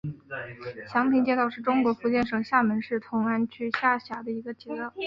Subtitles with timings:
[0.91, 4.91] 祥平街道是中国福建省厦门市同安区下辖的一个街道。